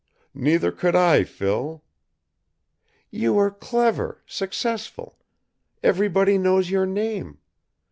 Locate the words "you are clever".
3.11-4.23